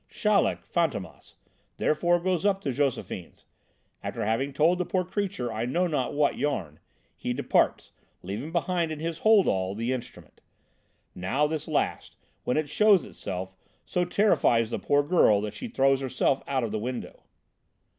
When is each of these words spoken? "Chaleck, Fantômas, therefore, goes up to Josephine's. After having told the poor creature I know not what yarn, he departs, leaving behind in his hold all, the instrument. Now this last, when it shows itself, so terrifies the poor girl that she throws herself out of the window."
"Chaleck, 0.09 0.63
Fantômas, 0.63 1.35
therefore, 1.77 2.19
goes 2.19 2.43
up 2.43 2.59
to 2.61 2.71
Josephine's. 2.73 3.45
After 4.01 4.25
having 4.25 4.51
told 4.51 4.79
the 4.79 4.83
poor 4.85 5.05
creature 5.05 5.53
I 5.53 5.65
know 5.67 5.85
not 5.85 6.15
what 6.15 6.39
yarn, 6.39 6.79
he 7.15 7.33
departs, 7.33 7.91
leaving 8.23 8.51
behind 8.51 8.91
in 8.91 8.99
his 8.99 9.19
hold 9.19 9.47
all, 9.47 9.75
the 9.75 9.93
instrument. 9.93 10.41
Now 11.13 11.45
this 11.45 11.67
last, 11.67 12.15
when 12.45 12.57
it 12.57 12.67
shows 12.67 13.03
itself, 13.03 13.53
so 13.85 14.03
terrifies 14.03 14.71
the 14.71 14.79
poor 14.79 15.03
girl 15.03 15.39
that 15.41 15.53
she 15.53 15.67
throws 15.67 16.01
herself 16.01 16.41
out 16.47 16.63
of 16.63 16.71
the 16.71 16.79
window." 16.79 17.21